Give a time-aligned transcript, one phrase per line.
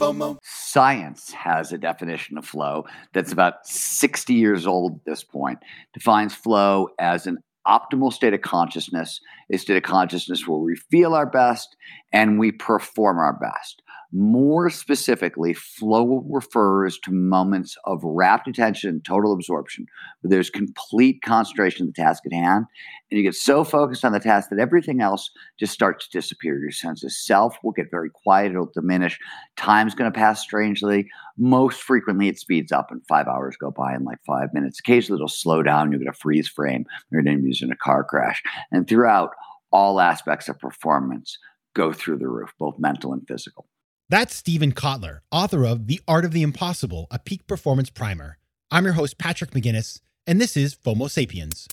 [0.00, 0.38] FOMO.
[0.42, 5.58] Science has a definition of flow that's about 60 years old at this point.
[5.92, 9.20] Defines flow as an optimal state of consciousness,
[9.52, 11.76] a state of consciousness where we feel our best
[12.12, 13.82] and we perform our best.
[14.12, 19.86] More specifically, flow refers to moments of rapt attention, and total absorption,
[20.20, 22.66] where there's complete concentration of the task at hand,
[23.10, 25.30] and you get so focused on the task that everything else
[25.60, 26.58] just starts to disappear.
[26.58, 29.16] Your sense of self will get very quiet, it'll diminish.
[29.56, 31.08] Time's going to pass strangely.
[31.38, 34.80] Most frequently, it speeds up, and five hours go by in like five minutes.
[34.80, 35.92] Occasionally, it'll slow down.
[35.92, 36.84] You'll get a freeze frame.
[37.10, 38.42] You're going to be in a car crash.
[38.72, 39.30] And throughout,
[39.70, 41.38] all aspects of performance
[41.74, 43.66] go through the roof, both mental and physical.
[44.10, 48.38] That's Steven Kotler, author of The Art of the Impossible, a peak performance primer.
[48.68, 51.68] I'm your host, Patrick McGinnis, and this is FOMO Sapiens.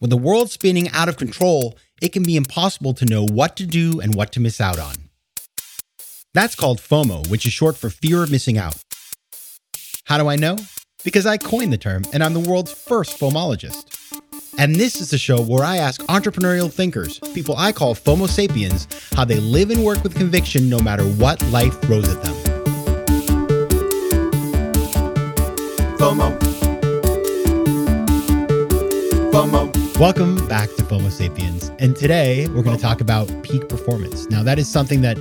[0.00, 3.64] When the world's spinning out of control, it can be impossible to know what to
[3.64, 4.96] do and what to miss out on.
[6.34, 8.82] That's called FOMO, which is short for fear of missing out.
[10.06, 10.56] How do I know?
[11.04, 13.95] Because I coined the term, and I'm the world's first FOMologist.
[14.58, 18.88] And this is the show where I ask entrepreneurial thinkers, people I call FOMO sapiens,
[19.12, 22.34] how they live and work with conviction no matter what life throws at them.
[25.98, 26.38] FOMO.
[29.30, 29.98] FOMO.
[29.98, 31.70] Welcome back to FOMO Sapiens.
[31.78, 34.28] And today we're going to talk about peak performance.
[34.30, 35.18] Now, that is something that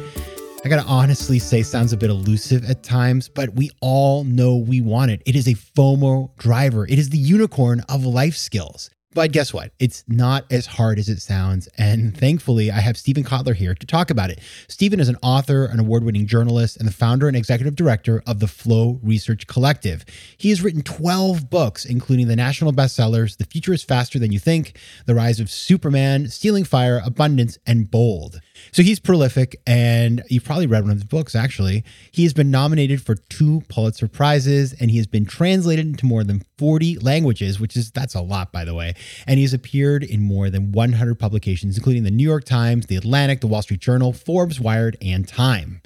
[0.65, 4.55] I got to honestly say sounds a bit elusive at times, but we all know
[4.55, 5.21] we want it.
[5.25, 8.89] It is a FOMO driver, it is the unicorn of life skills.
[9.15, 9.71] But guess what?
[9.79, 11.69] It's not as hard as it sounds.
[11.77, 14.41] And thankfully, I have Steven Kotler here to talk about it.
[14.67, 18.41] Steven is an author, an award winning journalist, and the founder and executive director of
[18.41, 20.03] the Flow Research Collective.
[20.37, 24.39] He has written 12 books, including the national bestsellers The Future is Faster Than You
[24.39, 28.41] Think, The Rise of Superman, Stealing Fire, Abundance, and Bold.
[28.73, 31.85] So he's prolific, and you've probably read one of his books, actually.
[32.11, 36.25] He has been nominated for two Pulitzer Prizes, and he has been translated into more
[36.25, 38.93] than 40 languages, which is, that's a lot, by the way
[39.27, 43.41] and he's appeared in more than 100 publications, including the New York Times, the Atlantic,
[43.41, 45.81] the Wall Street Journal, Forbes, Wired, and Time.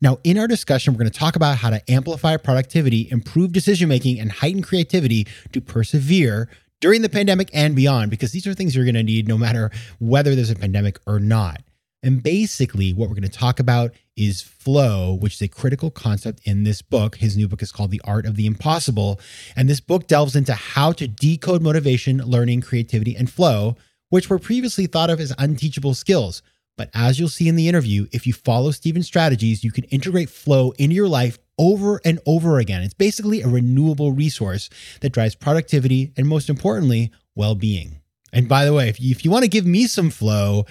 [0.00, 3.88] Now, in our discussion, we're going to talk about how to amplify productivity, improve decision
[3.88, 6.48] making, and heighten creativity to persevere
[6.80, 9.70] during the pandemic and beyond, because these are things you're going to need no matter
[10.00, 11.62] whether there's a pandemic or not.
[12.04, 16.40] And basically, what we're going to talk about is flow, which is a critical concept
[16.44, 17.16] in this book.
[17.16, 19.18] His new book is called The Art of the Impossible.
[19.56, 23.76] And this book delves into how to decode motivation, learning, creativity, and flow,
[24.10, 26.42] which were previously thought of as unteachable skills.
[26.76, 30.28] But as you'll see in the interview, if you follow Steven's strategies, you can integrate
[30.28, 32.82] flow into your life over and over again.
[32.82, 34.68] It's basically a renewable resource
[35.00, 38.02] that drives productivity and, most importantly, well being.
[38.30, 40.66] And by the way, if you, if you want to give me some flow,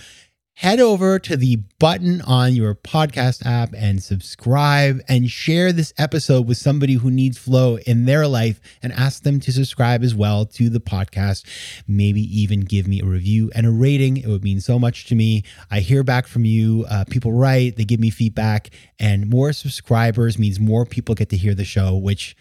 [0.56, 6.48] head over to the button on your podcast app and subscribe and share this episode
[6.48, 10.46] with somebody who needs flow in their life and ask them to subscribe as well
[10.46, 11.46] to the podcast.
[11.88, 14.18] Maybe even give me a review and a rating.
[14.18, 15.44] It would mean so much to me.
[15.72, 16.86] I hear back from you.
[16.90, 18.70] Uh, people write, they give me feedback,
[19.00, 22.36] and more subscribers means more people get to hear the show, which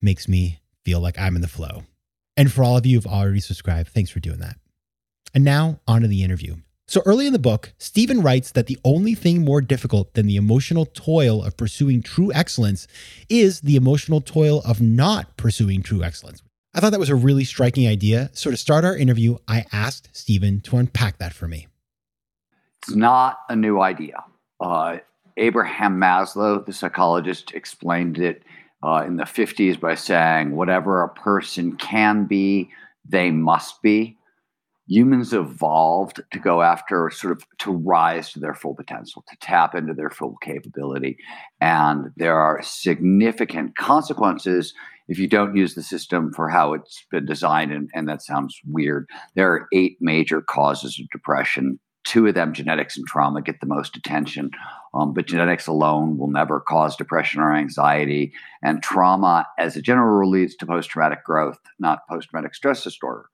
[0.00, 1.82] makes me feel like I'm in the flow.
[2.36, 4.56] And for all of you who've already subscribed, thanks for doing that.
[5.34, 6.56] And now, on to the interview.
[6.88, 10.36] So early in the book, Steven writes that the only thing more difficult than the
[10.36, 12.88] emotional toil of pursuing true excellence
[13.28, 16.42] is the emotional toil of not pursuing true excellence.
[16.72, 18.30] I thought that was a really striking idea.
[18.32, 21.66] So to start our interview, I asked Steven to unpack that for me.
[22.82, 24.24] It's not a new idea.
[24.58, 24.96] Uh,
[25.36, 28.44] Abraham Maslow, the psychologist, explained it
[28.82, 32.70] uh, in the 50s by saying, whatever a person can be,
[33.06, 34.17] they must be
[34.88, 39.74] humans evolved to go after sort of to rise to their full potential to tap
[39.74, 41.18] into their full capability.
[41.60, 44.72] And there are significant consequences
[45.06, 48.60] if you don't use the system for how it's been designed and, and that sounds
[48.66, 49.08] weird.
[49.34, 51.78] There are eight major causes of depression.
[52.04, 54.50] Two of them genetics and trauma get the most attention.
[54.94, 58.32] Um, but genetics alone will never cause depression or anxiety.
[58.62, 63.26] And trauma as a general rule leads to post-traumatic growth not post-traumatic stress disorder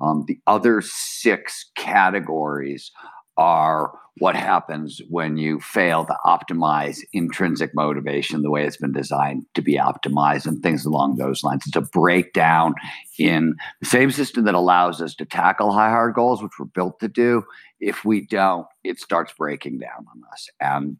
[0.00, 2.90] um, the other six categories
[3.36, 9.44] are what happens when you fail to optimize intrinsic motivation the way it's been designed
[9.54, 11.64] to be optimized and things along those lines.
[11.66, 12.74] It's a breakdown
[13.18, 17.00] in the same system that allows us to tackle high hard goals, which we're built
[17.00, 17.42] to do.
[17.80, 20.96] If we don't, it starts breaking down on us and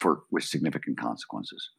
[0.00, 1.70] for with significant consequences.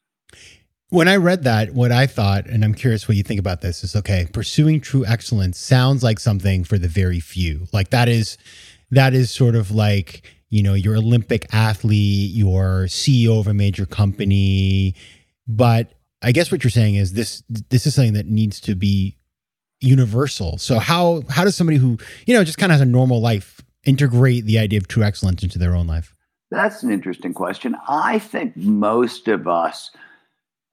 [0.89, 3.83] When I read that, what I thought, and I'm curious what you think about this,
[3.83, 7.67] is okay, pursuing true excellence sounds like something for the very few.
[7.71, 8.37] Like that is
[8.91, 13.85] that is sort of like you know, you're Olympic athlete, you're CEO of a major
[13.85, 14.95] company,
[15.47, 19.15] but I guess what you're saying is this this is something that needs to be
[19.79, 20.57] universal.
[20.57, 23.61] So how how does somebody who, you know, just kind of has a normal life
[23.85, 26.15] integrate the idea of true excellence into their own life?
[26.51, 27.75] That's an interesting question.
[27.87, 29.91] I think most of us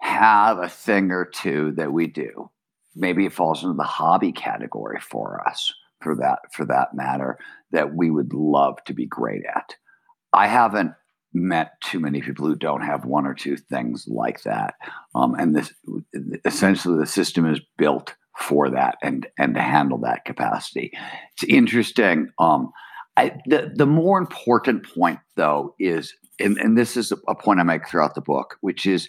[0.06, 2.50] have a thing or two that we do.
[2.94, 7.38] Maybe it falls into the hobby category for us, for that for that matter,
[7.72, 9.74] that we would love to be great at.
[10.32, 10.92] I haven't
[11.32, 14.74] met too many people who don't have one or two things like that,
[15.14, 15.74] um, and this
[16.44, 20.92] essentially the system is built for that and and to handle that capacity.
[21.34, 22.30] It's interesting.
[22.38, 22.70] Um,
[23.16, 27.64] I, the the more important point though is, and, and this is a point I
[27.64, 29.08] make throughout the book, which is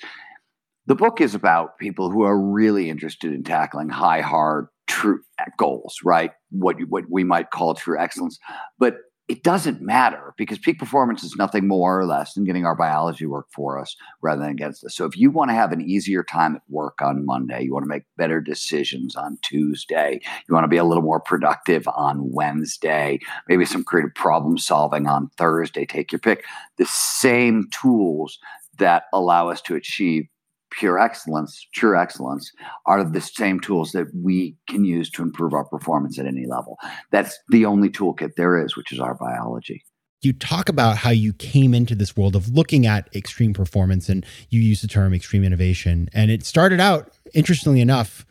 [0.88, 5.22] the book is about people who are really interested in tackling high, hard, true
[5.57, 6.31] goals, right?
[6.50, 8.39] What what we might call true excellence,
[8.80, 8.98] but
[9.28, 13.25] it doesn't matter because peak performance is nothing more or less than getting our biology
[13.25, 14.95] work for us rather than against us.
[14.95, 17.84] So if you want to have an easier time at work on Monday, you want
[17.84, 22.31] to make better decisions on Tuesday, you want to be a little more productive on
[22.31, 23.19] Wednesday,
[23.50, 26.45] maybe some creative problem solving on Thursday, take your pick.
[26.78, 28.39] The same tools
[28.78, 30.30] that allow us to achieve
[30.71, 32.51] pure excellence, true excellence,
[32.85, 36.77] are the same tools that we can use to improve our performance at any level.
[37.11, 39.83] That's the only toolkit there is, which is our biology.
[40.21, 44.25] You talk about how you came into this world of looking at extreme performance, and
[44.49, 46.09] you use the term extreme innovation.
[46.11, 48.25] And it started out, interestingly enough,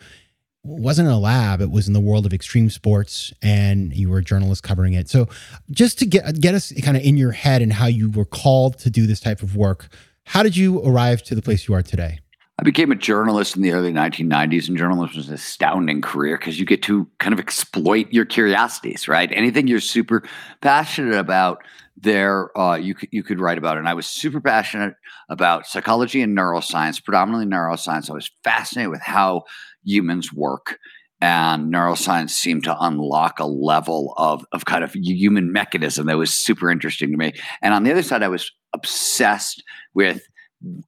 [0.66, 4.18] wasn't in a lab it was in the world of extreme sports and you were
[4.18, 5.28] a journalist covering it so
[5.70, 8.76] just to get get us kind of in your head and how you were called
[8.78, 9.88] to do this type of work
[10.24, 12.18] how did you arrive to the place you are today
[12.58, 16.58] I became a journalist in the early 1990s, and journalism was an astounding career because
[16.58, 19.30] you get to kind of exploit your curiosities, right?
[19.30, 20.22] Anything you're super
[20.62, 21.62] passionate about,
[21.98, 23.80] there uh, you could you could write about it.
[23.80, 24.94] And I was super passionate
[25.28, 28.10] about psychology and neuroscience, predominantly neuroscience.
[28.10, 29.44] I was fascinated with how
[29.84, 30.78] humans work,
[31.20, 36.32] and neuroscience seemed to unlock a level of of kind of human mechanism that was
[36.32, 37.34] super interesting to me.
[37.60, 39.62] And on the other side, I was obsessed
[39.94, 40.22] with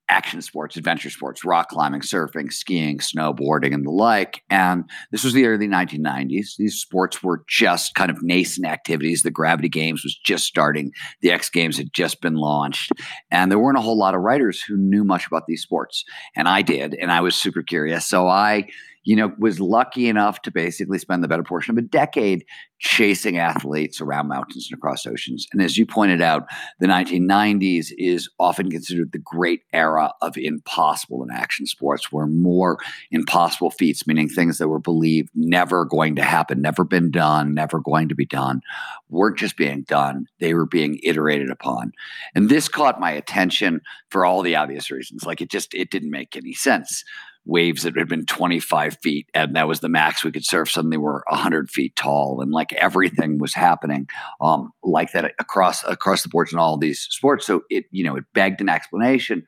[0.09, 4.43] action sports, adventure sports, rock climbing, surfing, skiing, snowboarding, and the like.
[4.50, 6.56] And this was the early 1990s.
[6.56, 9.23] These sports were just kind of nascent activities.
[9.23, 12.93] The Gravity Games was just starting, the X Games had just been launched.
[13.31, 16.05] And there weren't a whole lot of writers who knew much about these sports.
[16.35, 18.06] And I did, and I was super curious.
[18.06, 18.69] So I
[19.08, 22.44] you know, was lucky enough to basically spend the better portion of a decade
[22.78, 25.46] chasing athletes around mountains and across oceans.
[25.50, 26.46] And as you pointed out,
[26.78, 32.76] the 1990s is often considered the great era of impossible in action sports, where more
[33.10, 37.81] impossible feats, meaning things that were believed never going to happen, never been done, never
[37.81, 38.60] going to be done,
[39.08, 41.93] weren't just being done, they were being iterated upon.
[42.34, 45.25] And this caught my attention for all the obvious reasons.
[45.25, 47.05] Like it just it didn't make any sense
[47.48, 50.98] waves that had been 25 feet and that was the max we could surf suddenly
[50.98, 54.06] were 100 feet tall and like everything was happening
[54.42, 57.46] um, like that across across the boards in all these sports.
[57.46, 59.44] So it you know it begged an explanation.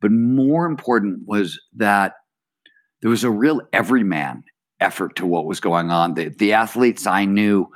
[0.00, 2.14] But more important was that
[3.00, 4.42] there was a real everyman
[4.80, 6.14] effort to what was going on.
[6.14, 7.68] The, the athletes i knew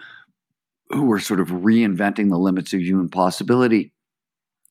[0.88, 3.92] who were sort of reinventing the limits of human possibility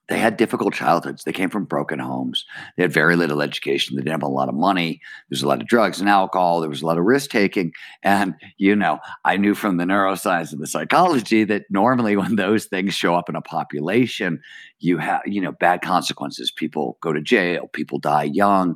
[0.10, 1.24] they had difficult childhoods.
[1.24, 2.46] They came from broken homes.
[2.76, 3.96] They had very little education.
[3.96, 5.02] They didn't have a lot of money.
[5.30, 6.60] There's a lot of drugs and alcohol.
[6.60, 7.72] There was a lot of risk taking.
[8.02, 12.66] And, you know, I knew from the neuroscience and the psychology that normally when those
[12.66, 14.42] things show up in a population,
[14.80, 16.52] you have, you know, bad consequences.
[16.52, 18.76] People go to jail, people die young.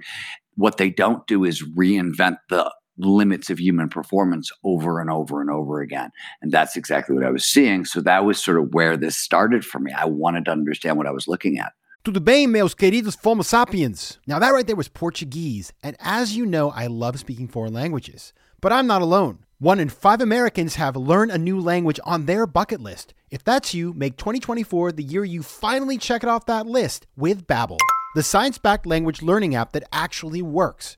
[0.56, 5.50] What they don't do is reinvent the limits of human performance over and over and
[5.50, 6.12] over again.
[6.42, 7.86] And that's exactly what I was seeing.
[7.86, 9.92] So that was sort of where this started for me.
[9.92, 11.74] I wanted to understand what I was looking at.
[12.04, 14.20] Tudo bem, meus queridos Fomo sapiens?
[14.28, 15.72] Now, that right there was Portuguese.
[15.82, 18.34] And as you know, I love speaking foreign languages.
[18.60, 19.40] But I'm not alone.
[19.60, 23.14] One in five Americans have learned a new language on their bucket list.
[23.32, 27.48] If that's you, make 2024 the year you finally check it off that list with
[27.48, 27.78] Babbel,
[28.14, 30.98] the science-backed language learning app that actually works.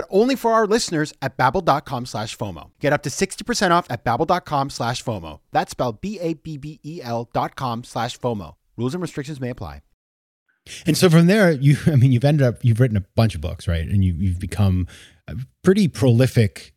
[0.09, 2.71] only for our listeners at babbel.com slash FOMO.
[2.79, 5.39] Get up to 60% off at babbel.com slash FOMO.
[5.51, 8.55] That's spelled B-A-B-B-E-L dot com slash FOMO.
[8.77, 9.81] Rules and restrictions may apply.
[10.85, 13.41] And so from there, you, I mean, you've ended up, you've written a bunch of
[13.41, 13.85] books, right?
[13.87, 14.87] And you, you've become
[15.27, 16.73] a pretty prolific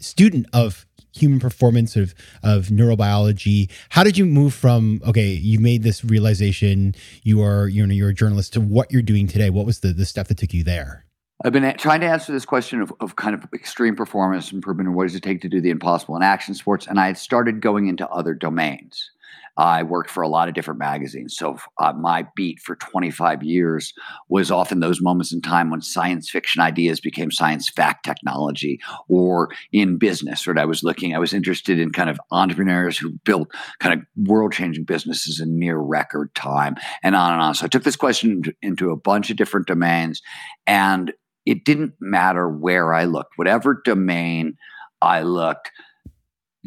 [0.00, 2.14] student of human performance of
[2.44, 7.84] of neurobiology how did you move from okay you made this realization you are you
[7.84, 10.36] know you're a journalist to what you're doing today what was the the step that
[10.36, 11.04] took you there
[11.44, 14.96] I've been trying to answer this question of, of kind of extreme performance improvement and
[14.96, 16.88] what does it take to do the impossible in action sports.
[16.88, 19.12] And I had started going into other domains.
[19.56, 21.36] I worked for a lot of different magazines.
[21.36, 23.92] So uh, my beat for 25 years
[24.28, 29.50] was often those moments in time when science fiction ideas became science fact technology or
[29.72, 30.58] in business, right?
[30.58, 33.48] I was looking, I was interested in kind of entrepreneurs who built
[33.80, 37.54] kind of world changing businesses in near record time and on and on.
[37.54, 40.22] So I took this question into a bunch of different domains
[40.68, 41.12] and
[41.50, 44.56] it didn't matter where I looked, whatever domain
[45.00, 45.70] I looked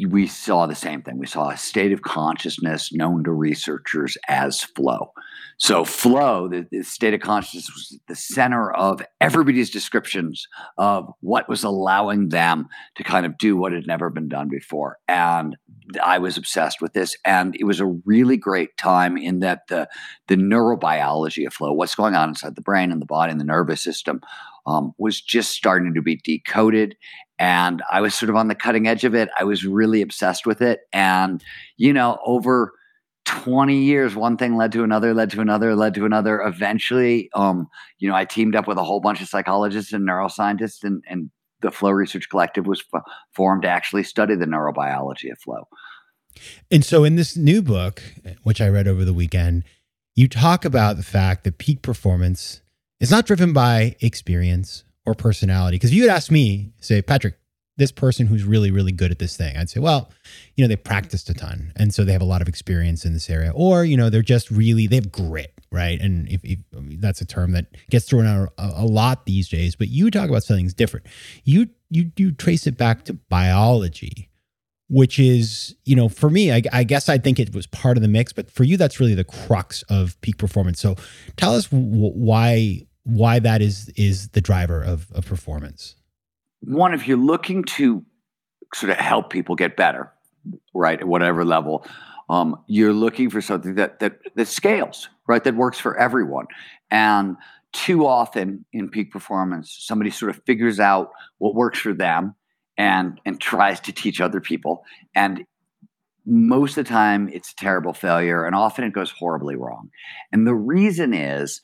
[0.07, 1.17] we saw the same thing.
[1.17, 5.11] We saw a state of consciousness known to researchers as flow.
[5.57, 10.47] So, flow, the, the, state of consciousness, was at the center of everybody's descriptions
[10.77, 14.97] of what was allowing them to kind of do what had never been done before.
[15.07, 15.55] And
[16.03, 17.15] I was obsessed with this.
[17.25, 19.87] And it was a really great time in that the,
[20.27, 23.45] the neurobiology of flow, what's going on inside the brain and the body and the
[23.45, 24.21] nervous system,
[24.65, 26.95] um, was just starting to be decoded
[27.41, 29.29] and I was sort of on the cutting edge of it.
[29.37, 30.81] I was really obsessed with it.
[30.93, 31.43] And,
[31.75, 32.73] you know, over
[33.31, 36.41] 20 years, one thing led to another, led to another, led to another.
[36.41, 37.67] Eventually, um,
[37.99, 41.29] you know, I teamed up with a whole bunch of psychologists and neuroscientists, and, and
[41.61, 45.67] the Flow Research Collective was f- formed to actually study the neurobiology of flow.
[46.69, 48.01] And so, in this new book,
[48.43, 49.63] which I read over the weekend,
[50.15, 52.61] you talk about the fact that peak performance
[52.99, 55.75] is not driven by experience or personality?
[55.75, 57.35] Because if you had asked me, say, Patrick,
[57.81, 60.11] this person who's really, really good at this thing, I'd say, well,
[60.55, 61.73] you know, they practiced a ton.
[61.75, 63.51] And so they have a lot of experience in this area.
[63.55, 65.99] Or, you know, they're just really, they have grit, right?
[65.99, 69.75] And if, if that's a term that gets thrown out a, a, lot these days,
[69.75, 71.07] but you talk about something different.
[71.43, 74.29] You, you, you trace it back to biology,
[74.87, 78.03] which is, you know, for me, I, I guess I think it was part of
[78.03, 80.79] the mix, but for you, that's really the crux of peak performance.
[80.79, 80.97] So
[81.35, 85.95] tell us w- why why that is is the driver of, of performance.
[86.61, 88.05] One, if you're looking to
[88.73, 90.11] sort of help people get better,
[90.73, 91.85] right, at whatever level,
[92.29, 96.45] um, you're looking for something that that that scales, right, that works for everyone.
[96.89, 97.35] And
[97.73, 102.35] too often in peak performance, somebody sort of figures out what works for them
[102.77, 104.83] and and tries to teach other people.
[105.15, 105.45] And
[106.25, 109.89] most of the time it's a terrible failure and often it goes horribly wrong.
[110.31, 111.61] And the reason is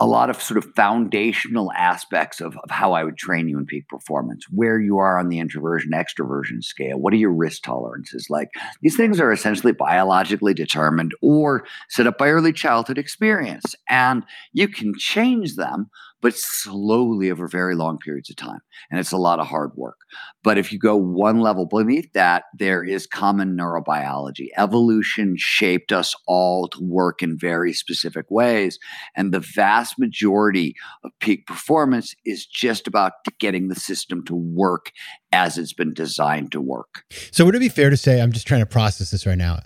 [0.00, 3.66] a lot of sort of foundational aspects of, of how I would train you in
[3.66, 8.28] peak performance, where you are on the introversion extroversion scale, what are your risk tolerances
[8.30, 8.48] like?
[8.80, 14.68] These things are essentially biologically determined or set up by early childhood experience, and you
[14.68, 18.60] can change them but slowly over very long periods of time.
[18.90, 19.98] And it's a lot of hard work.
[20.42, 24.48] But if you go one level beneath that, there is common neurobiology.
[24.56, 28.78] Evolution shaped us all to work in very specific ways.
[29.16, 30.74] And the vast majority
[31.04, 34.92] of peak performance is just about getting the system to work
[35.32, 37.04] as it's been designed to work.
[37.30, 39.60] So, would it be fair to say, I'm just trying to process this right now?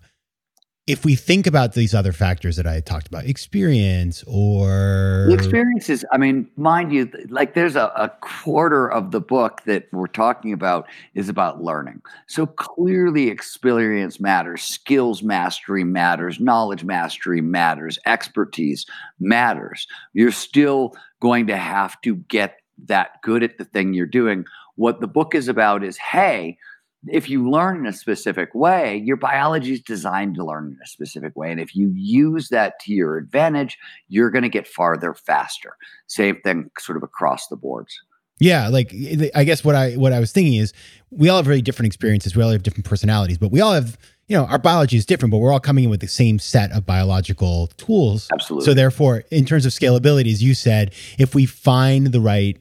[0.87, 6.05] If we think about these other factors that I talked about, experience or the experiences,
[6.13, 10.53] I mean, mind you, like there's a, a, quarter of the book that we're talking
[10.53, 12.03] about is about learning.
[12.27, 18.85] So clearly, experience matters, skills mastery matters, knowledge mastery matters, expertise
[19.19, 19.87] matters.
[20.13, 24.45] You're still going to have to get that good at the thing you're doing.
[24.77, 26.59] What the book is about is hey,
[27.09, 30.87] if you learn in a specific way, your biology is designed to learn in a
[30.87, 31.51] specific way.
[31.51, 35.77] And if you use that to your advantage, you're going to get farther faster.
[36.07, 37.99] Same thing sort of across the boards.
[38.41, 38.93] Yeah, like
[39.35, 40.73] I guess what I what I was thinking is
[41.11, 43.97] we all have very different experiences, we all have different personalities, but we all have,
[44.27, 46.73] you know, our biology is different, but we're all coming in with the same set
[46.73, 48.29] of biological tools.
[48.33, 48.67] Absolutely.
[48.67, 52.61] So therefore, in terms of scalability, as you said, if we find the right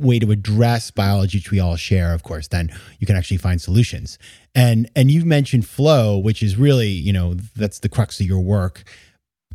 [0.00, 3.60] way to address biology which we all share of course then you can actually find
[3.60, 4.18] solutions.
[4.54, 8.40] And and you've mentioned flow which is really you know that's the crux of your
[8.40, 8.84] work.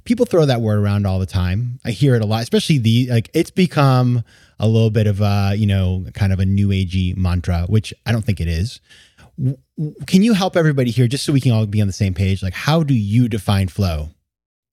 [0.06, 1.80] People throw that word around all the time.
[1.86, 4.24] I hear it a lot especially the like it's become
[4.60, 8.12] a little bit of a you know kind of a new agey mantra which i
[8.12, 8.80] don't think it is.
[10.06, 12.44] Can you help everybody here just so we can all be on the same page?
[12.44, 14.10] Like how do you define flow?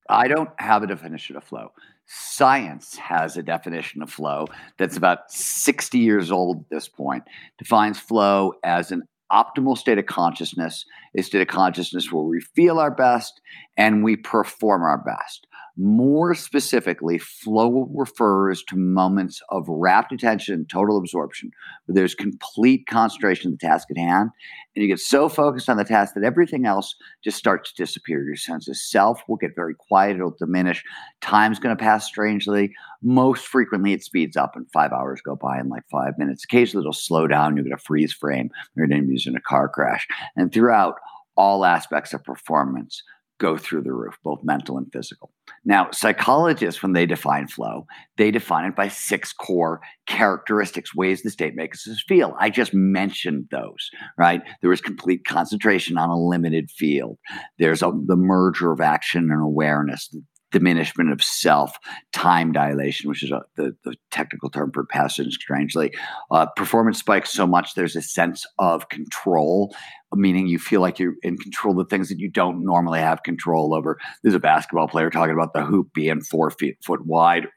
[0.09, 1.73] I don't have a definition of flow
[2.07, 4.47] Science has a definition of flow
[4.79, 7.25] that's about 60 years old at this point,
[7.59, 10.85] defines flow as an optimal state of consciousness,
[11.17, 13.41] a state of consciousness where we feel our best
[13.77, 15.47] and we perform our best.
[15.79, 21.51] More specifically, flow refers to moments of rapt attention and total absorption,
[21.85, 24.31] where there's complete concentration on the task at hand,
[24.75, 28.25] and you get so focused on the task that everything else just starts to disappear.
[28.25, 30.83] Your sense of self will get very quiet, it'll diminish.
[31.21, 32.73] Time's going to pass strangely.
[33.03, 36.43] Most frequently, it speeds up, and five hours go by in like five minutes.
[36.43, 37.55] Occasionally, it'll slow down.
[37.55, 38.49] You'll get a freeze frame.
[38.75, 40.95] You're in a car crash, and throughout
[41.37, 43.03] all aspects of performance
[43.39, 45.33] go through the roof, both mental and physical.
[45.69, 51.31] Now, psychologists, when they define flow, they define it by six core characteristics, ways the
[51.31, 52.37] state makes us feel.
[52.39, 54.43] I just mentioned those, right?
[54.63, 57.19] There is complete concentration on a limited field.
[57.59, 60.15] There's a, the merger of action and awareness,
[60.53, 61.77] diminishment of self,
[62.13, 65.93] time dilation, which is a, the, the technical term for passage strangely.
[66.31, 69.75] Uh, performance spikes so much there's a sense of control,
[70.15, 73.75] meaning you feel like you're in control of things that you don't normally have control
[73.75, 73.99] over.
[74.23, 77.49] There's a basketball player talking about the hoop being four feet foot wide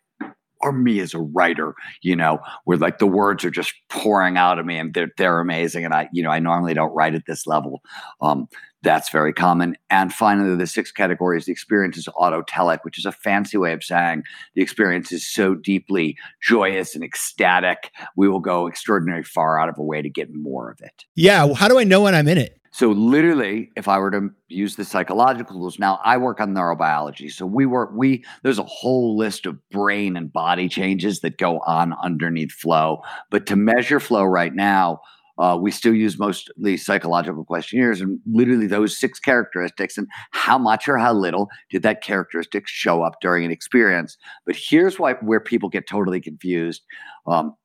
[0.61, 4.59] or me as a writer, you know, where like the words are just pouring out
[4.59, 5.85] of me and they're they're amazing.
[5.85, 7.81] And I, you know, I normally don't write at this level.
[8.21, 8.47] Um,
[8.81, 9.75] that's very common.
[9.89, 13.73] And finally, the sixth category is the experience is autotelic, which is a fancy way
[13.73, 14.23] of saying
[14.55, 19.77] the experience is so deeply joyous and ecstatic, we will go extraordinarily far out of
[19.77, 21.05] a way to get more of it.
[21.15, 21.43] Yeah.
[21.43, 22.59] Well, How do I know when I'm in it?
[22.71, 27.31] So literally, if I were to use the psychological tools, now I work on neurobiology.
[27.31, 31.59] So we work, we there's a whole list of brain and body changes that go
[31.61, 33.01] on underneath flow.
[33.31, 35.01] But to measure flow right now,
[35.39, 40.87] uh, we still use mostly psychological questionnaires and literally those six characteristics and how much
[40.87, 44.17] or how little did that characteristic show up during an experience.
[44.45, 46.83] But here's why where people get totally confused.
[47.25, 47.55] Um,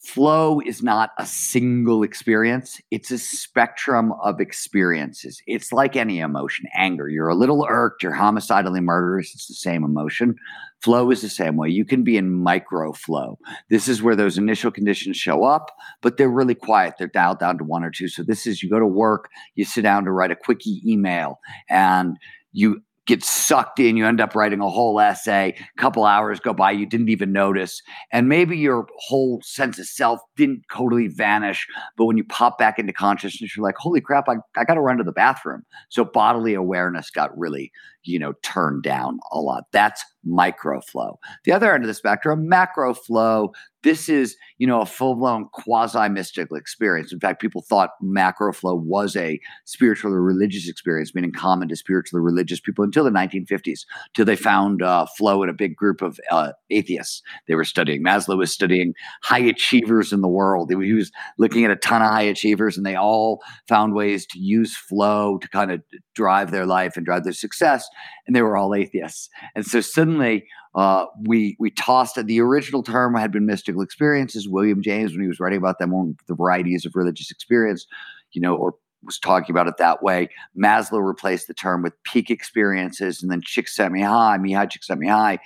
[0.00, 2.80] flow is not a single experience.
[2.90, 5.42] It's a spectrum of experiences.
[5.46, 7.08] It's like any emotion anger.
[7.08, 10.36] You're a little irked you're homicidally murderous it's the same emotion.
[10.80, 11.68] Flow is the same way.
[11.68, 13.38] You can be in micro flow
[13.68, 16.94] this is where those initial conditions show up but they're really quiet.
[16.98, 18.08] They're dialed down to one or two.
[18.08, 21.40] So this is you go to work you sit down to write a quickie email
[21.68, 22.16] and
[22.52, 23.96] you get sucked in.
[23.96, 25.56] You end up writing a whole essay.
[25.58, 27.82] A couple hours go by, you didn't even notice.
[28.12, 31.66] And maybe your whole sense of self didn't totally vanish.
[31.96, 34.80] But when you pop back into consciousness, you're like, holy crap, I, I got to
[34.80, 35.64] run to the bathroom.
[35.88, 37.72] So bodily awareness got really,
[38.04, 39.64] you know, turned down a lot.
[39.72, 41.18] That's micro flow.
[41.44, 43.52] The other end of the spectrum, macro flow.
[43.82, 47.12] This is, you know, a full blown quasi mystical experience.
[47.12, 51.76] In fact, people thought macro flow was a spiritual or religious experience, meaning common to
[51.76, 53.80] spiritual or religious people until the 1950s,
[54.14, 57.22] till they found uh, flow in a big group of uh, atheists.
[57.48, 58.04] They were studying.
[58.04, 60.70] Maslow was studying high achievers in the world.
[60.70, 64.38] He was looking at a ton of high achievers, and they all found ways to
[64.38, 65.82] use flow to kind of
[66.14, 67.88] drive their life and drive their success.
[68.26, 69.30] And they were all atheists.
[69.54, 72.14] And so suddenly, uh, we we tossed.
[72.24, 74.48] The original term had been mystical experiences.
[74.48, 77.86] William James, when he was writing about them, on the varieties of religious experience,
[78.32, 80.28] you know, or was talking about it that way.
[80.56, 85.38] Maslow replaced the term with peak experiences, and then Csikszentmihalyi, Mihaly Csikszentmihalyi,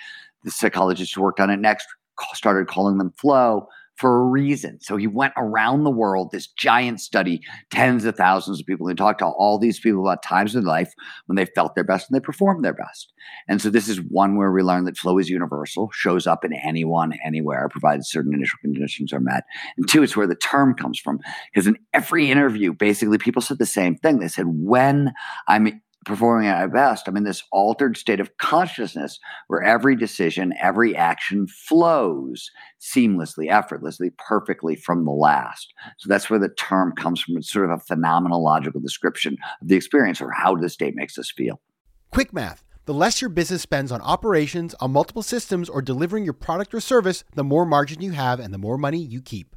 [0.42, 1.87] the psychologist who worked on it next,
[2.34, 4.80] started calling them flow for a reason.
[4.80, 8.98] So he went around the world, this giant study, tens of thousands of people, and
[8.98, 10.92] talked to all these people about times in life
[11.26, 13.12] when they felt their best and they performed their best.
[13.48, 16.52] And so this is one where we learn that flow is universal, shows up in
[16.52, 19.44] anyone, anywhere, provided certain initial conditions are met.
[19.76, 21.20] And two, it's where the term comes from.
[21.52, 24.18] Because in every interview, basically people said the same thing.
[24.18, 25.12] They said, when
[25.46, 30.52] I'm performing at my best, I'm in this altered state of consciousness where every decision,
[30.60, 35.72] every action flows seamlessly, effortlessly, perfectly from the last.
[35.98, 37.36] So that's where the term comes from.
[37.36, 41.32] It's sort of a phenomenological description of the experience or how the state makes us
[41.34, 41.60] feel.
[42.10, 42.62] Quick math.
[42.86, 46.80] The less your business spends on operations, on multiple systems, or delivering your product or
[46.80, 49.56] service, the more margin you have and the more money you keep.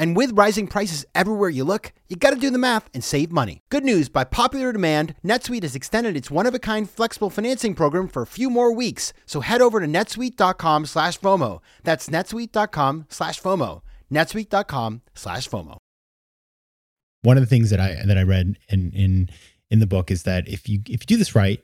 [0.00, 3.30] And with rising prices everywhere you look, you got to do the math and save
[3.30, 3.60] money.
[3.68, 7.74] Good news by popular demand, NetSuite has extended its one of a kind flexible financing
[7.74, 9.12] program for a few more weeks.
[9.26, 11.60] So head over to netsuite.com slash FOMO.
[11.84, 13.82] That's netsuite.com slash FOMO.
[14.10, 15.76] netsuite.com slash FOMO.
[17.20, 19.28] One of the things that I that I read in in
[19.70, 21.62] in the book is that if you if you do this right,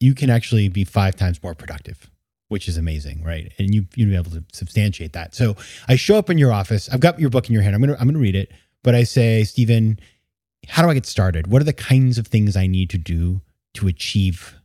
[0.00, 2.10] you can actually be five times more productive
[2.48, 3.52] which is amazing, right?
[3.58, 5.34] And you you'd be able to substantiate that.
[5.34, 5.56] So
[5.88, 6.88] I show up in your office.
[6.88, 7.74] I've got your book in your hand.
[7.74, 9.98] I'm gonna I'm gonna read it, but I say, Steven,
[10.68, 11.48] how do I get started?
[11.48, 13.40] What are the kinds of things I need to do
[13.74, 14.56] to achieve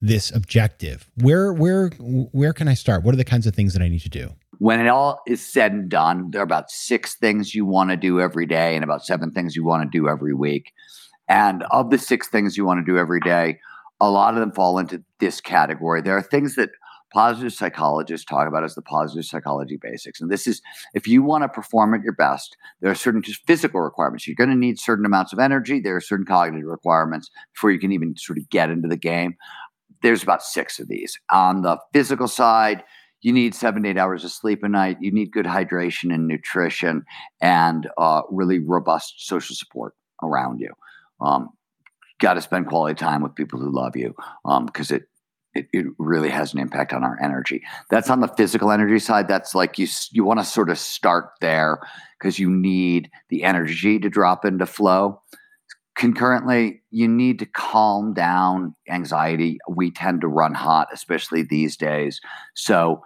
[0.00, 1.10] this objective?
[1.16, 3.04] Where where where can I start?
[3.04, 4.30] What are the kinds of things that I need to do?
[4.58, 7.96] When it all is said and done, there are about six things you want to
[7.96, 10.72] do every day and about seven things you want to do every week.
[11.28, 13.58] And of the six things you want to do every day,
[14.00, 16.02] a lot of them fall into this category.
[16.02, 16.70] There are things that
[17.14, 20.20] positive psychologists talk about as the positive psychology basics.
[20.20, 20.60] And this is
[20.94, 24.26] if you want to perform at your best, there are certain just physical requirements.
[24.26, 25.80] You're going to need certain amounts of energy.
[25.80, 29.36] There are certain cognitive requirements before you can even sort of get into the game.
[30.02, 31.18] There's about six of these.
[31.30, 32.82] On the physical side,
[33.22, 34.98] you need seven to eight hours of sleep a night.
[35.00, 37.04] You need good hydration and nutrition
[37.40, 40.72] and uh, really robust social support around you.
[41.20, 41.50] Um,
[42.18, 44.14] got to spend quality time with people who love you
[44.66, 45.04] because um, it
[45.54, 47.62] it, it really has an impact on our energy.
[47.90, 49.28] That's on the physical energy side.
[49.28, 51.80] That's like you you want to sort of start there
[52.18, 55.20] because you need the energy to drop into flow.
[55.96, 59.58] Concurrently, you need to calm down anxiety.
[59.68, 62.20] We tend to run hot, especially these days.
[62.54, 63.02] So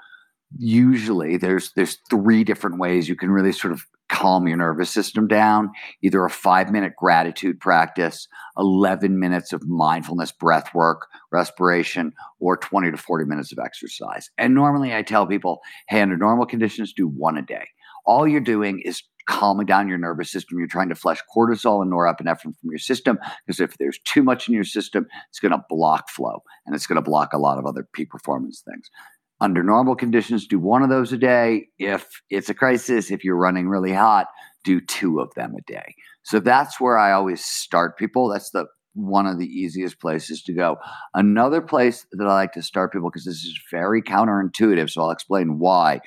[0.57, 5.27] usually there's there's three different ways you can really sort of calm your nervous system
[5.27, 5.71] down.
[6.03, 12.91] Either a five minute gratitude practice 11 minutes of mindfulness breath work respiration or 20
[12.91, 14.31] to 40 minutes of exercise.
[14.39, 17.69] And normally i tell people hey under normal conditions do one a day.
[18.07, 20.59] All you're doing is calming down your nervous system.
[20.59, 24.49] You're trying to flush cortisol and norepinephrine from your system because if there's too much
[24.49, 27.59] in your system it's going to block flow and it's going to block a lot
[27.59, 28.91] of other peak performance things
[29.41, 31.69] under normal conditions, do one of those a day.
[31.79, 34.27] If it's a crisis, if you're running really hot,
[34.65, 35.95] do two of them a day.
[36.23, 38.29] So that's where I always start people.
[38.29, 40.77] That's the one of the easiest places to go.
[41.15, 45.11] Another place that I like to start people because this is very counterintuitive, so I'll
[45.11, 46.01] explain why.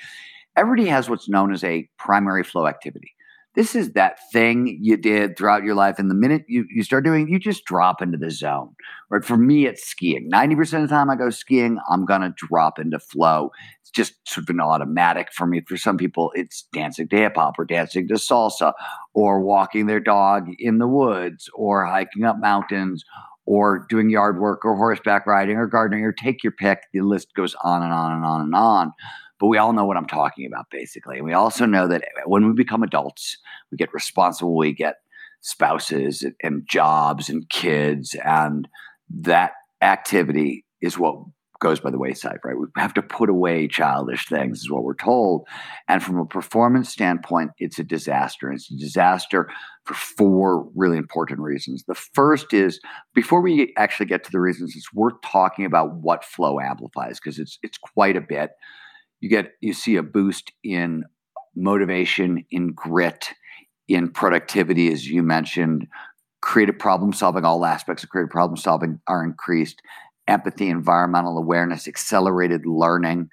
[0.58, 3.14] Everybody has what's known as a primary flow activity
[3.54, 6.00] this is that thing you did throughout your life.
[6.00, 8.76] And the minute you, you start doing, you just drop into the zone.
[9.10, 9.26] Right.
[9.26, 10.30] For me, it's skiing.
[10.32, 13.52] 90% of the time I go skiing, I'm going to drop into flow.
[13.82, 15.62] It's just sort of an automatic for me.
[15.68, 18.72] For some people, it's dancing to hip hop or dancing to salsa
[19.14, 23.04] or walking their dog in the woods or hiking up mountains
[23.46, 26.84] or doing yard work or horseback riding or gardening or take your pick.
[26.94, 28.94] The list goes on and on and on and on
[29.42, 31.18] but we all know what I'm talking about, basically.
[31.18, 33.40] And we also know that when we become adults,
[33.72, 34.98] we get responsible, we get
[35.42, 38.68] spouses and jobs and kids, and
[39.10, 41.16] that activity is what
[41.60, 42.56] goes by the wayside, right?
[42.56, 45.48] We have to put away childish things, is what we're told.
[45.88, 48.52] And from a performance standpoint, it's a disaster.
[48.52, 49.50] It's a disaster
[49.86, 51.84] for four really important reasons.
[51.88, 52.80] The first is
[53.16, 57.40] before we actually get to the reasons, it's worth talking about what flow amplifies because
[57.40, 58.52] it's it's quite a bit
[59.22, 61.06] you get you see a boost in
[61.56, 63.30] motivation, in grit,
[63.88, 65.88] in productivity, as you mentioned.
[66.42, 69.82] Creative problem solving, all aspects of creative problem solving are increased.
[70.28, 73.30] Empathy, environmental awareness, accelerated learning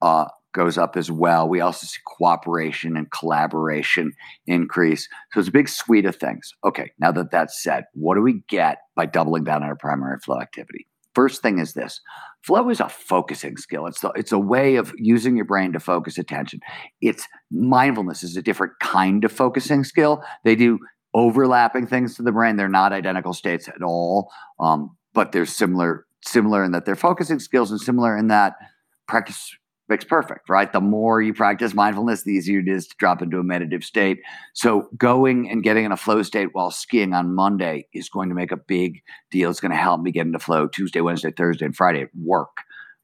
[0.00, 1.48] uh, goes up as well.
[1.48, 4.12] We also see cooperation and collaboration
[4.46, 5.08] increase.
[5.32, 6.52] So it's a big suite of things.
[6.64, 10.18] Okay, now that that's said, what do we get by doubling down on our primary
[10.18, 10.86] flow activity?
[11.14, 12.00] First thing is this
[12.42, 13.86] flow is a focusing skill.
[13.86, 16.60] It's, it's a way of using your brain to focus attention.
[17.00, 20.22] It's mindfulness is a different kind of focusing skill.
[20.44, 20.78] They do
[21.14, 22.56] overlapping things to the brain.
[22.56, 27.40] They're not identical states at all, um, but they're similar similar in that they're focusing
[27.40, 28.54] skills and similar in that
[29.08, 29.56] practice
[29.88, 30.72] makes perfect, right?
[30.72, 34.20] The more you practice mindfulness, the easier it is to drop into a meditative state.
[34.54, 38.34] So, going and getting in a flow state while skiing on Monday is going to
[38.34, 39.50] make a big deal.
[39.50, 42.50] It's going to help me get into flow Tuesday, Wednesday, Thursday, and Friday at work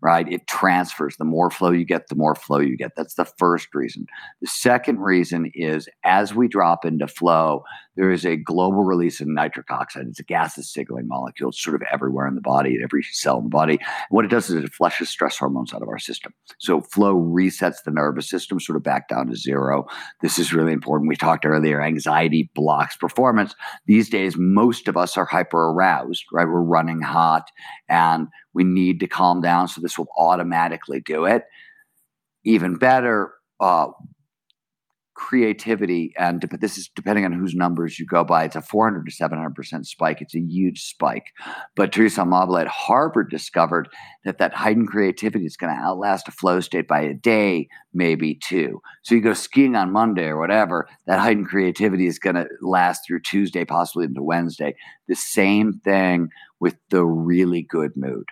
[0.00, 0.30] right?
[0.30, 1.16] It transfers.
[1.16, 2.92] The more flow you get, the more flow you get.
[2.96, 4.06] That's the first reason.
[4.40, 7.64] The second reason is as we drop into flow,
[7.98, 10.06] there is a global release of nitric oxide.
[10.06, 11.50] It's a gases signaling molecule.
[11.50, 13.72] It's sort of everywhere in the body, every cell in the body.
[13.72, 16.32] And what it does is it flushes stress hormones out of our system.
[16.58, 19.84] So flow resets the nervous system sort of back down to zero.
[20.22, 21.08] This is really important.
[21.08, 23.56] We talked earlier, anxiety blocks performance.
[23.86, 26.46] These days, most of us are hyper aroused, right?
[26.46, 27.50] We're running hot
[27.88, 29.66] and we need to calm down.
[29.66, 31.46] So this will automatically do it.
[32.44, 33.88] Even better, uh,
[35.18, 39.10] creativity, and this is depending on whose numbers you go by, it's a 400 to
[39.10, 40.20] 700% spike.
[40.20, 41.26] It's a huge spike.
[41.74, 43.88] But Teresa Amabile at Harvard discovered
[44.24, 48.36] that that heightened creativity is going to outlast a flow state by a day, maybe
[48.36, 48.80] two.
[49.02, 53.02] So you go skiing on Monday or whatever, that heightened creativity is going to last
[53.04, 54.76] through Tuesday, possibly into Wednesday.
[55.08, 56.28] The same thing
[56.60, 58.26] with the really good mood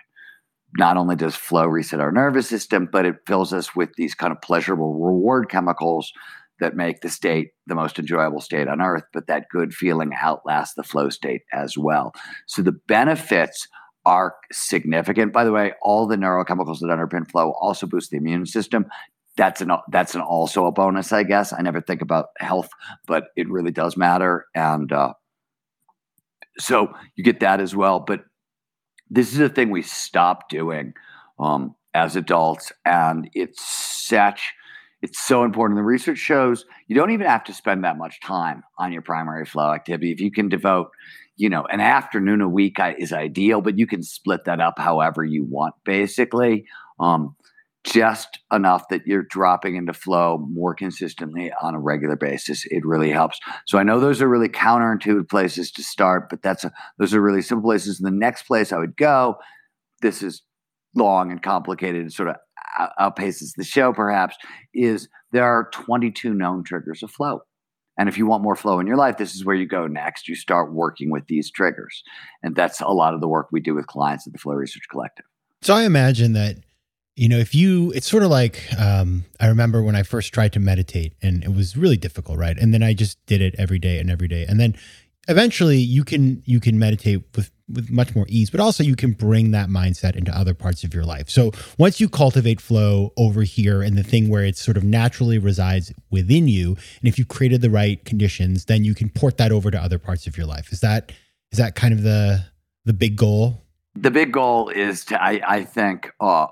[0.77, 4.31] not only does flow reset our nervous system, but it fills us with these kind
[4.31, 6.11] of pleasurable reward chemicals
[6.59, 10.75] that make the state the most enjoyable state on earth, but that good feeling outlasts
[10.75, 12.13] the flow state as well.
[12.47, 13.67] So the benefits
[14.05, 15.33] are significant.
[15.33, 18.85] By the way, all the neurochemicals that underpin flow also boost the immune system.
[19.35, 21.53] That's an that's an also a bonus, I guess.
[21.53, 22.69] I never think about health,
[23.05, 25.13] but it really does matter, and uh,
[26.57, 27.99] so you get that as well.
[27.99, 28.21] But
[29.09, 30.93] this is a thing we stop doing
[31.37, 34.53] um, as adults, and it's such
[35.01, 35.77] it's so important.
[35.77, 39.45] The research shows you don't even have to spend that much time on your primary
[39.45, 40.11] flow activity.
[40.11, 40.89] If you can devote,
[41.35, 45.23] you know, an afternoon a week is ideal, but you can split that up however
[45.23, 46.65] you want, basically.
[46.99, 47.35] Um,
[47.83, 52.65] just enough that you're dropping into flow more consistently on a regular basis.
[52.65, 53.39] It really helps.
[53.65, 57.21] So I know those are really counterintuitive places to start, but that's a, those are
[57.21, 57.99] really simple places.
[57.99, 59.37] And the next place I would go,
[60.01, 60.41] this is
[60.95, 62.35] long and complicated and sort of
[62.99, 64.35] outpaces the show perhaps
[64.73, 67.41] is there are 22 known triggers of flow.
[67.99, 70.27] And if you want more flow in your life this is where you go next.
[70.27, 72.03] You start working with these triggers.
[72.43, 74.83] And that's a lot of the work we do with clients at the flow research
[74.89, 75.25] collective.
[75.61, 76.57] So i imagine that
[77.15, 80.53] you know if you it's sort of like um, i remember when i first tried
[80.53, 82.57] to meditate and it was really difficult right?
[82.57, 84.45] And then i just did it every day and every day.
[84.45, 84.75] And then
[85.27, 89.11] eventually you can you can meditate with with much more ease but also you can
[89.11, 93.43] bring that mindset into other parts of your life so once you cultivate flow over
[93.43, 97.27] here and the thing where it sort of naturally resides within you and if you've
[97.27, 100.45] created the right conditions then you can port that over to other parts of your
[100.45, 101.11] life is that
[101.51, 102.45] is that kind of the
[102.85, 103.61] the big goal
[103.95, 106.47] the big goal is to i i think uh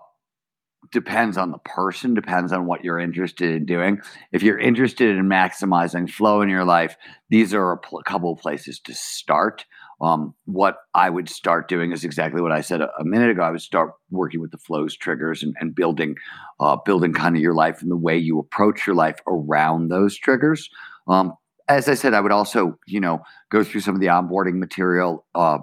[0.91, 3.99] depends on the person, depends on what you're interested in doing.
[4.31, 6.95] If you're interested in maximizing flow in your life,
[7.29, 9.65] these are a, pl- couple of places to start.
[10.01, 13.43] Um, what I would start doing is exactly what I said a, a minute ago.
[13.43, 16.15] I would start working with the flows triggers and, and building,
[16.59, 20.17] uh, building kind of your life and the way you approach your life around those
[20.17, 20.69] triggers.
[21.07, 21.33] Um,
[21.67, 25.25] as I said, I would also, you know, go through some of the onboarding material,
[25.33, 25.59] uh,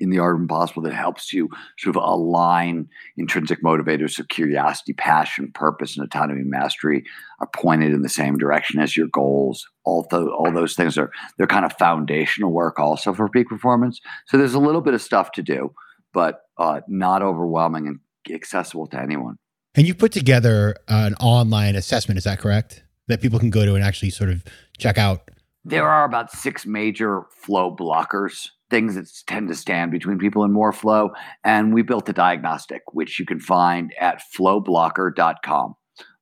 [0.00, 4.92] in the art of impossible that helps you sort of align intrinsic motivators so curiosity
[4.92, 7.04] passion purpose and autonomy mastery
[7.40, 9.66] are pointed in the same direction as your goals.
[9.84, 14.00] All, th- all those things are they're kind of foundational work also for peak performance.
[14.26, 15.74] So there's a little bit of stuff to do
[16.12, 18.00] but uh, not overwhelming and
[18.34, 19.36] accessible to anyone.
[19.74, 22.82] And you put together an online assessment is that correct?
[23.06, 24.44] That people can go to and actually sort of
[24.78, 25.30] check out?
[25.64, 30.52] There are about six major flow blockers things that tend to stand between people and
[30.52, 31.10] more flow.
[31.44, 35.74] And we built a diagnostic, which you can find at flowblocker.com.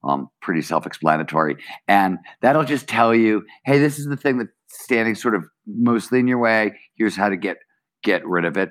[0.05, 1.57] Um, pretty self explanatory.
[1.89, 6.21] And that'll just tell you hey, this is the thing that's standing sort of mostly
[6.21, 6.79] in your way.
[6.95, 7.57] Here's how to get
[8.03, 8.71] get rid of it.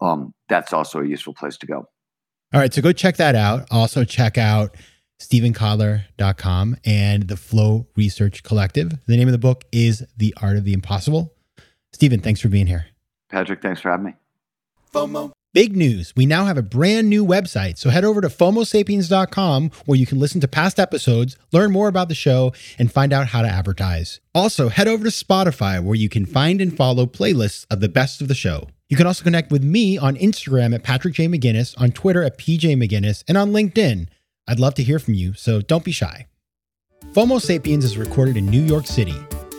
[0.00, 1.86] Um, that's also a useful place to go.
[2.52, 2.72] All right.
[2.72, 3.66] So go check that out.
[3.70, 4.76] Also, check out
[5.20, 8.92] stevenkotler.com and the Flow Research Collective.
[9.06, 11.32] The name of the book is The Art of the Impossible.
[11.92, 12.86] Steven, thanks for being here.
[13.34, 14.14] Patrick, thanks for having me.
[14.92, 15.32] FOMO.
[15.52, 16.12] Big news.
[16.14, 17.78] We now have a brand new website.
[17.78, 22.08] So head over to FOMOSapiens.com where you can listen to past episodes, learn more about
[22.08, 24.20] the show, and find out how to advertise.
[24.36, 28.20] Also, head over to Spotify where you can find and follow playlists of the best
[28.20, 28.68] of the show.
[28.88, 31.26] You can also connect with me on Instagram at Patrick J.
[31.26, 34.06] McGinnis, on Twitter at PJ McGinnis, and on LinkedIn.
[34.46, 36.28] I'd love to hear from you, so don't be shy.
[37.14, 39.16] FOMO Sapiens is recorded in New York City.